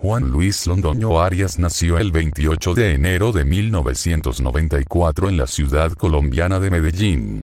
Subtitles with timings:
[0.00, 6.58] Juan Luis Londoño Arias nació el 28 de enero de 1994 en la ciudad colombiana
[6.58, 7.42] de Medellín.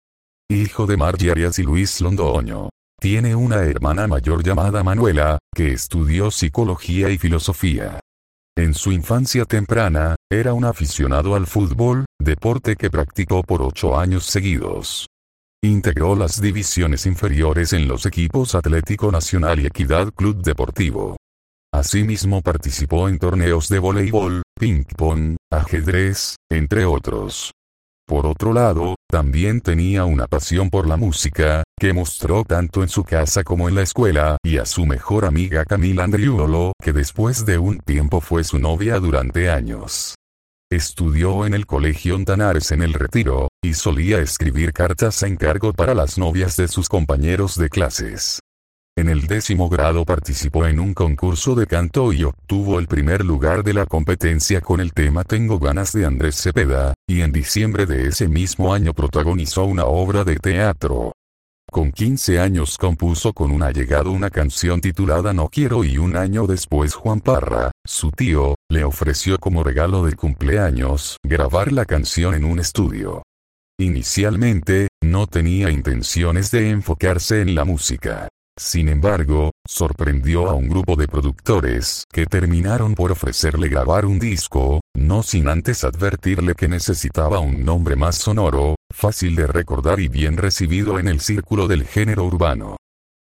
[0.50, 2.68] Hijo de Margie Arias y Luis Londoño.
[3.00, 8.00] Tiene una hermana mayor llamada Manuela, que estudió psicología y filosofía.
[8.54, 14.26] En su infancia temprana, era un aficionado al fútbol, deporte que practicó por ocho años
[14.26, 15.06] seguidos.
[15.64, 21.16] Integró las divisiones inferiores en los equipos Atlético Nacional y Equidad Club Deportivo.
[21.74, 27.52] Asimismo participó en torneos de voleibol, ping-pong, ajedrez, entre otros.
[28.06, 33.04] Por otro lado, también tenía una pasión por la música, que mostró tanto en su
[33.04, 37.56] casa como en la escuela, y a su mejor amiga Camila Andriolo, que después de
[37.56, 40.14] un tiempo fue su novia durante años.
[40.70, 45.94] Estudió en el colegio Ontanares en el Retiro, y solía escribir cartas a encargo para
[45.94, 48.40] las novias de sus compañeros de clases.
[49.02, 53.64] En el décimo grado participó en un concurso de canto y obtuvo el primer lugar
[53.64, 58.06] de la competencia con el tema Tengo ganas de Andrés Cepeda, y en diciembre de
[58.06, 61.10] ese mismo año protagonizó una obra de teatro.
[61.68, 66.46] Con 15 años compuso con un allegado una canción titulada No quiero y un año
[66.46, 72.44] después Juan Parra, su tío, le ofreció como regalo de cumpleaños grabar la canción en
[72.44, 73.24] un estudio.
[73.80, 78.28] Inicialmente, no tenía intenciones de enfocarse en la música.
[78.58, 84.80] Sin embargo, sorprendió a un grupo de productores que terminaron por ofrecerle grabar un disco,
[84.94, 90.36] no sin antes advertirle que necesitaba un nombre más sonoro, fácil de recordar y bien
[90.36, 92.76] recibido en el círculo del género urbano.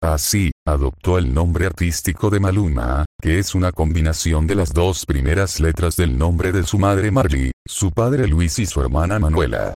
[0.03, 5.59] Así, adoptó el nombre artístico de Maluma, que es una combinación de las dos primeras
[5.59, 9.75] letras del nombre de su madre Marley, su padre Luis y su hermana Manuela.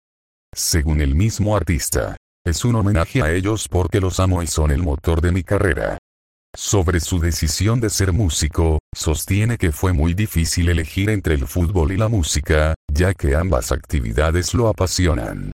[0.56, 4.84] Según el mismo artista, es un homenaje a ellos porque los amo y son el
[4.84, 5.98] motor de mi carrera.
[6.56, 11.94] Sobre su decisión de ser músico, sostiene que fue muy difícil elegir entre el fútbol
[11.94, 15.52] y la música, ya que ambas actividades lo apasionan.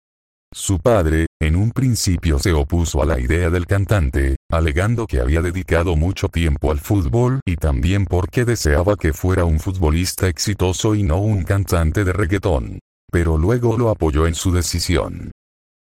[0.54, 5.42] Su padre, en un principio se opuso a la idea del cantante, alegando que había
[5.42, 11.02] dedicado mucho tiempo al fútbol y también porque deseaba que fuera un futbolista exitoso y
[11.02, 12.78] no un cantante de reggaetón.
[13.10, 15.32] Pero luego lo apoyó en su decisión.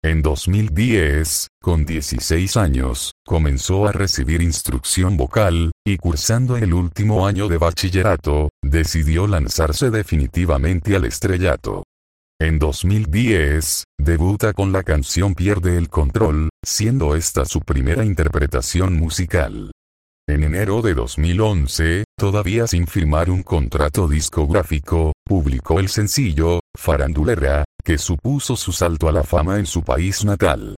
[0.04, 7.46] En 2010, con 16 años, comenzó a recibir instrucción vocal, y cursando el último año
[7.46, 11.84] de bachillerato, decidió lanzarse definitivamente al estrellato.
[12.40, 19.70] En 2010, debuta con la canción Pierde el Control, siendo esta su primera interpretación musical.
[20.28, 27.98] En enero de 2011, todavía sin firmar un contrato discográfico, publicó el sencillo, Farandulera, que
[27.98, 30.76] supuso su salto a la fama en su país natal.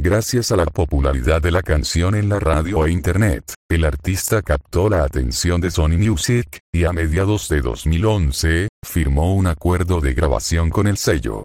[0.00, 4.88] Gracias a la popularidad de la canción en la radio e internet, el artista captó
[4.88, 10.70] la atención de Sony Music, y a mediados de 2011, firmó un acuerdo de grabación
[10.70, 11.42] con el sello.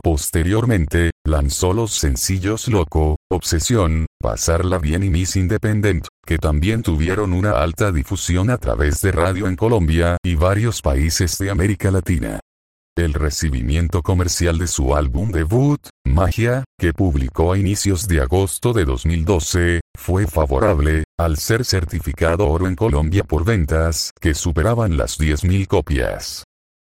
[0.00, 7.60] Posteriormente, lanzó los sencillos Loco, Obsesión, Pasarla Bien y Miss Independent, que también tuvieron una
[7.60, 12.38] alta difusión a través de radio en Colombia y varios países de América Latina.
[12.98, 18.84] El recibimiento comercial de su álbum debut, Magia, que publicó a inicios de agosto de
[18.84, 25.68] 2012, fue favorable, al ser certificado oro en Colombia por ventas que superaban las 10.000
[25.68, 26.47] copias.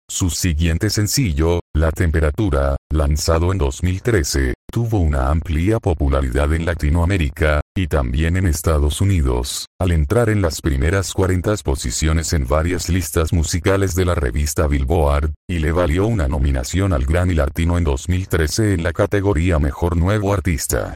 [0.10, 7.88] Su siguiente sencillo, La Temperatura, lanzado en 2013, tuvo una amplia popularidad en Latinoamérica, y
[7.88, 13.96] también en Estados Unidos, al entrar en las primeras 40 posiciones en varias listas musicales
[13.96, 18.84] de la revista Billboard, y le valió una nominación al Grammy Latino en 2013 en
[18.84, 20.94] la categoría Mejor Nuevo Artista.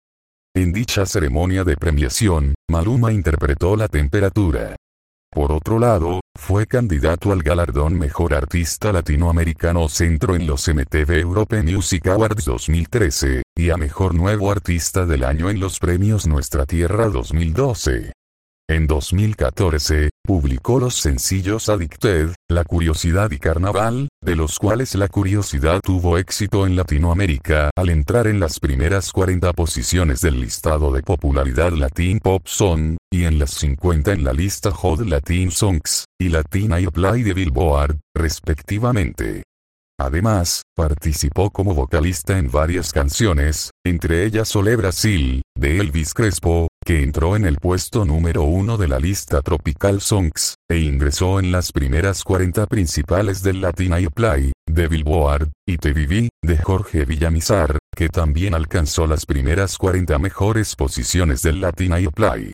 [0.55, 4.77] En dicha ceremonia de premiación, Maluma interpretó La Temperatura.
[5.33, 11.63] Por otro lado, fue candidato al galardón Mejor Artista Latinoamericano Centro en los MTV Europe
[11.63, 17.07] Music Awards 2013, y a Mejor Nuevo Artista del Año en los Premios Nuestra Tierra
[17.07, 18.11] 2012.
[18.69, 25.81] En 2014, publicó los sencillos Addicted, La Curiosidad y Carnaval, de los cuales La Curiosidad
[25.83, 31.71] tuvo éxito en Latinoamérica al entrar en las primeras 40 posiciones del listado de popularidad
[31.73, 36.73] Latin Pop Song, y en las 50 en la lista Hot Latin Songs, y Latin
[36.73, 39.43] Airplay de Billboard, respectivamente.
[40.05, 47.03] Además, participó como vocalista en varias canciones, entre ellas Sole Brasil, de Elvis Crespo, que
[47.03, 51.71] entró en el puesto número uno de la lista Tropical Songs, e ingresó en las
[51.71, 58.55] primeras 40 principales del Latin Airplay, de Billboard, y Te de Jorge Villamizar, que también
[58.55, 62.51] alcanzó las primeras 40 mejores posiciones del Latin Airplay.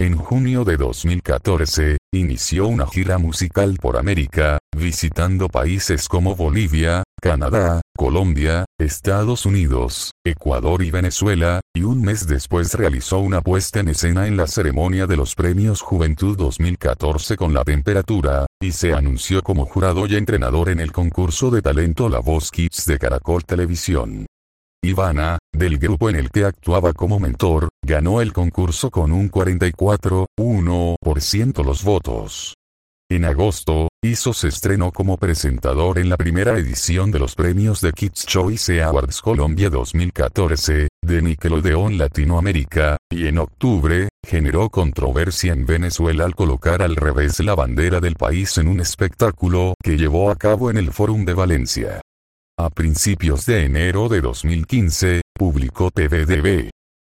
[0.00, 7.82] En junio de 2014, inició una gira musical por América, visitando países como Bolivia, Canadá,
[7.94, 14.26] Colombia, Estados Unidos, Ecuador y Venezuela, y un mes después realizó una puesta en escena
[14.26, 19.66] en la ceremonia de los Premios Juventud 2014 con La Temperatura, y se anunció como
[19.66, 24.24] jurado y entrenador en el concurso de talento La Voz Kids de Caracol Televisión.
[24.82, 31.64] Ivana, del grupo en el que actuaba como mentor, ganó el concurso con un 44,1%
[31.64, 32.56] los votos.
[33.10, 37.92] En agosto, hizo se estrenó como presentador en la primera edición de los premios de
[37.92, 46.24] Kids Choice Awards Colombia 2014, de Nickelodeon Latinoamérica, y en octubre, generó controversia en Venezuela
[46.24, 50.70] al colocar al revés la bandera del país en un espectáculo que llevó a cabo
[50.70, 52.00] en el Fórum de Valencia.
[52.56, 56.68] A principios de enero de 2015, publicó TVDB.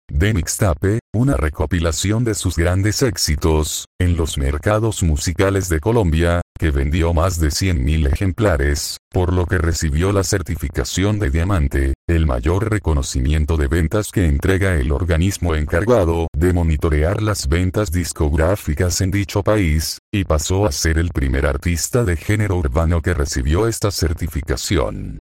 [0.09, 6.71] De Mixtape, una recopilación de sus grandes éxitos, en los mercados musicales de Colombia, que
[6.71, 12.71] vendió más de 100.000 ejemplares, por lo que recibió la certificación de diamante, el mayor
[12.71, 19.43] reconocimiento de ventas que entrega el organismo encargado de monitorear las ventas discográficas en dicho
[19.43, 25.19] país, y pasó a ser el primer artista de género urbano que recibió esta certificación.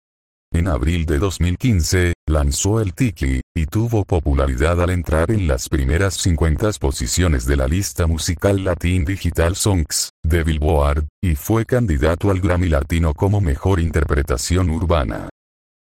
[0.51, 6.16] En abril de 2015, lanzó el Tiki, y tuvo popularidad al entrar en las primeras
[6.16, 12.42] 50 posiciones de la lista musical Latin Digital Songs, de Billboard, y fue candidato al
[12.42, 15.30] Grammy Latino como Mejor Interpretación Urbana.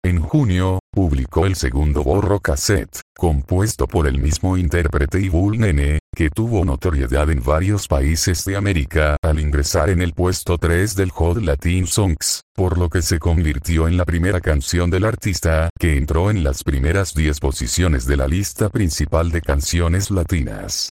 [0.05, 6.31] En junio, publicó el segundo borro cassette, compuesto por el mismo intérprete y Nene, que
[6.31, 11.43] tuvo notoriedad en varios países de América al ingresar en el puesto 3 del Hot
[11.43, 16.31] Latin Songs, por lo que se convirtió en la primera canción del artista que entró
[16.31, 20.89] en las primeras 10 posiciones de la lista principal de canciones latinas.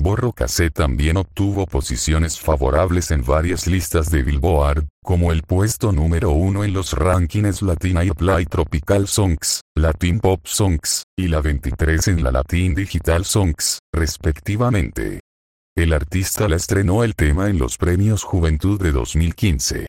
[0.00, 6.30] Borro Cassette también obtuvo posiciones favorables en varias listas de Billboard, como el puesto número
[6.30, 12.08] uno en los rankings Latina y Play Tropical Songs, Latin Pop Songs, y la 23
[12.08, 15.20] en la Latin Digital Songs, respectivamente.
[15.76, 19.86] El artista la estrenó el tema en los premios Juventud de 2015.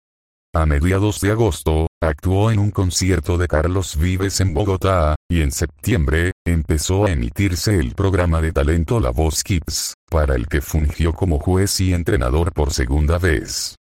[0.54, 5.52] A mediados de agosto, actuó en un concierto de Carlos Vives en Bogotá, y en
[5.52, 11.14] septiembre, empezó a emitirse el programa de talento La Voz Kids, para el que fungió
[11.14, 13.76] como juez y entrenador por segunda vez.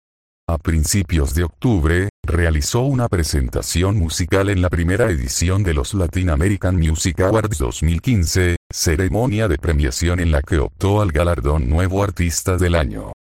[0.50, 6.30] A principios de octubre, realizó una presentación musical en la primera edición de los Latin
[6.30, 12.58] American Music Awards 2015, ceremonia de premiación en la que optó al galardón Nuevo Artista
[12.58, 13.14] del Año.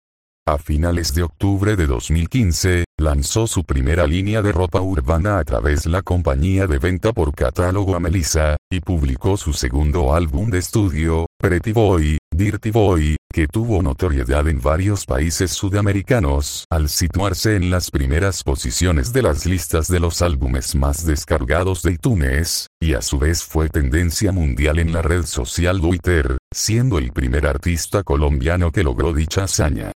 [0.46, 5.86] A finales de octubre de 2015, lanzó su primera línea de ropa urbana a través
[5.86, 11.72] la compañía de venta por catálogo Amelisa, y publicó su segundo álbum de estudio, Pretty
[11.72, 18.44] Boy, Dirty Boy, que tuvo notoriedad en varios países sudamericanos al situarse en las primeras
[18.44, 23.42] posiciones de las listas de los álbumes más descargados de iTunes, y a su vez
[23.42, 29.12] fue tendencia mundial en la red social Twitter, siendo el primer artista colombiano que logró
[29.12, 29.90] dicha hazaña.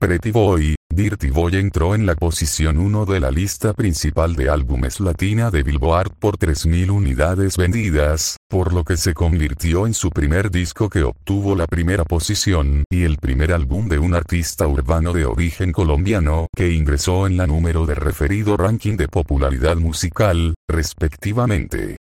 [0.00, 4.98] Pretty Boy, Dirty Boy entró en la posición 1 de la lista principal de álbumes
[4.98, 10.50] latina de Billboard por 3.000 unidades vendidas, por lo que se convirtió en su primer
[10.50, 15.24] disco que obtuvo la primera posición y el primer álbum de un artista urbano de
[15.24, 21.96] origen colombiano que ingresó en la número de referido ranking de popularidad musical, respectivamente.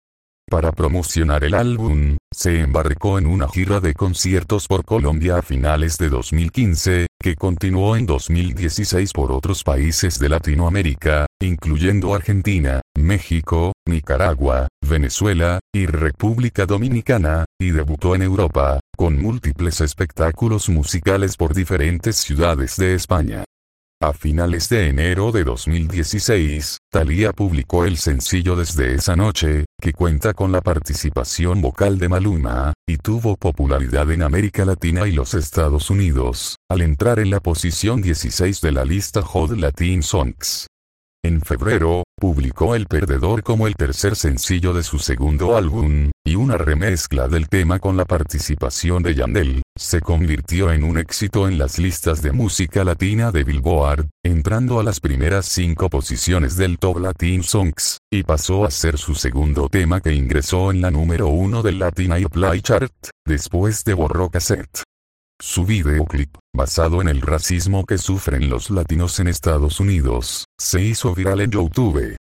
[0.49, 5.97] Para promocionar el álbum, se embarcó en una gira de conciertos por Colombia a finales
[5.97, 14.67] de 2015, que continuó en 2016 por otros países de Latinoamérica, incluyendo Argentina, México, Nicaragua,
[14.85, 22.75] Venezuela, y República Dominicana, y debutó en Europa, con múltiples espectáculos musicales por diferentes ciudades
[22.75, 23.45] de España.
[23.99, 30.33] A finales de enero de 2016, Thalía publicó el sencillo Desde esa noche, que cuenta
[30.33, 35.89] con la participación vocal de Maluma, y tuvo popularidad en América Latina y los Estados
[35.89, 40.67] Unidos, al entrar en la posición 16 de la lista Hot Latin Songs.
[41.23, 46.57] En febrero, publicó El Perdedor como el tercer sencillo de su segundo álbum, y una
[46.57, 51.77] remezcla del tema con la participación de Yandel, se convirtió en un éxito en las
[51.77, 57.43] listas de música latina de Billboard, entrando a las primeras cinco posiciones del Top Latin
[57.43, 61.77] Songs, y pasó a ser su segundo tema que ingresó en la número uno del
[61.77, 62.91] Latin Airplay Chart,
[63.25, 64.81] después de Borro Cassette.
[65.39, 71.13] Su videoclip, basado en el racismo que sufren los latinos en Estados Unidos, se hizo
[71.13, 72.15] viral en YouTube.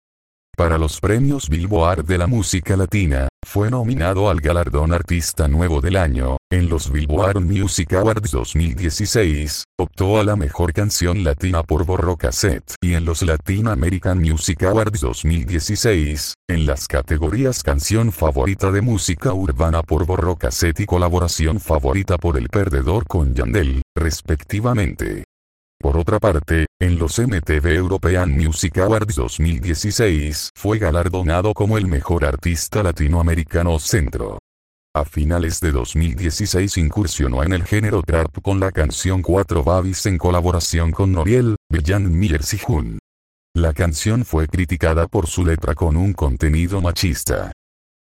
[0.55, 5.95] Para los premios Billboard de la música latina, fue nominado al galardón Artista Nuevo del
[5.97, 6.37] Año.
[6.51, 12.73] En los Billboard Music Awards 2016, optó a la mejor canción latina por Borro Cassette.
[12.81, 19.33] Y en los Latin American Music Awards 2016, en las categorías Canción Favorita de Música
[19.33, 25.25] Urbana por Borro Cassette y Colaboración Favorita por El Perdedor con Yandel, respectivamente.
[25.79, 32.25] Por otra parte, en los MTV European Music Awards 2016 fue galardonado como el mejor
[32.25, 34.39] artista latinoamericano centro.
[34.95, 40.17] A finales de 2016 incursionó en el género trap con la canción Cuatro Babis en
[40.17, 42.99] colaboración con Noriel, Villan Millers y Jun.
[43.55, 47.51] La canción fue criticada por su letra con un contenido machista.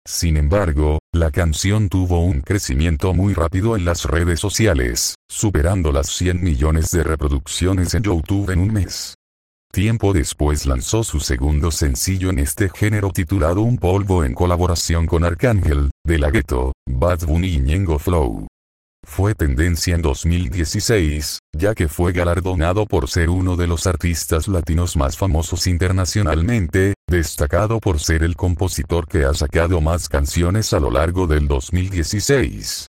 [0.06, 6.08] Sin embargo, la canción tuvo un crecimiento muy rápido en las redes sociales, superando las
[6.08, 9.14] 100 millones de reproducciones en YouTube en un mes.
[9.72, 15.24] Tiempo después lanzó su segundo sencillo en este género titulado Un polvo en colaboración con
[15.24, 18.46] Arcángel, de la Ghetto, Bad Bunny y Ñengo Flow.
[19.06, 24.96] Fue tendencia en 2016, ya que fue galardonado por ser uno de los artistas latinos
[24.96, 30.90] más famosos internacionalmente, destacado por ser el compositor que ha sacado más canciones a lo
[30.90, 32.88] largo del 2016.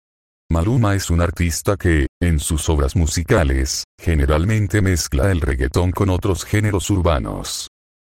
[0.51, 6.45] Maluma es un artista que, en sus obras musicales, generalmente mezcla el reggaetón con otros
[6.45, 7.67] géneros urbanos.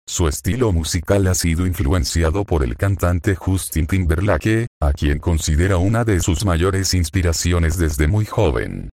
[0.06, 6.04] Su estilo musical ha sido influenciado por el cantante Justin Timberlake, a quien considera una
[6.04, 8.90] de sus mayores inspiraciones desde muy joven.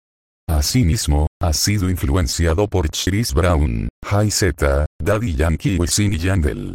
[0.49, 6.75] Asimismo, ha sido influenciado por Chris Brown, High Z, Daddy Yankee Wisin y Yandel.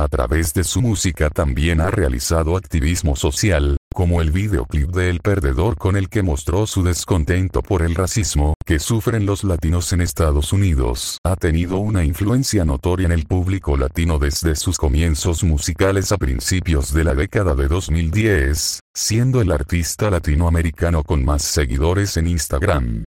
[0.00, 5.20] A través de su música también ha realizado activismo social, como el videoclip de El
[5.20, 10.00] Perdedor con el que mostró su descontento por el racismo que sufren los latinos en
[10.00, 11.18] Estados Unidos.
[11.22, 16.94] Ha tenido una influencia notoria en el público latino desde sus comienzos musicales a principios
[16.94, 23.04] de la década de 2010, siendo el artista latinoamericano con más seguidores en Instagram.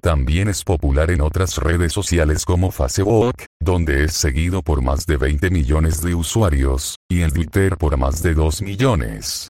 [0.00, 5.16] También es popular en otras redes sociales como Facebook, donde es seguido por más de
[5.16, 9.48] 20 millones de usuarios, y en Twitter por más de 2 millones.